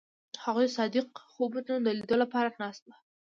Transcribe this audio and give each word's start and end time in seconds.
هغوی 0.43 0.67
د 0.69 0.73
صادق 0.77 1.07
خوبونو 1.31 1.73
د 1.81 1.87
لیدلو 1.97 2.21
لپاره 2.23 2.57
ناست 2.61 2.83
هم 2.89 2.93
وو. 2.97 2.99